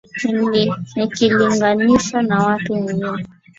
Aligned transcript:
Nikilinganishwa 0.95 2.19
na 2.23 2.37
watu 2.45 2.73
wengine 2.73 3.27